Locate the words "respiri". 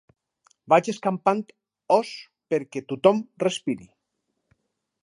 3.47-3.89